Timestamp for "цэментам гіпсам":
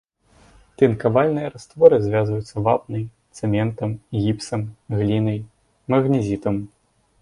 3.39-4.61